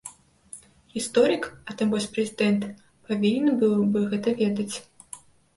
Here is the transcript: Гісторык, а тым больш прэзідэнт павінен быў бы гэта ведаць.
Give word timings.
Гісторык, 0.93 1.43
а 1.71 1.75
тым 1.81 1.87
больш 1.93 2.07
прэзідэнт 2.15 2.63
павінен 3.11 3.53
быў 3.61 3.77
бы 3.97 4.03
гэта 4.15 4.29
ведаць. 4.41 4.73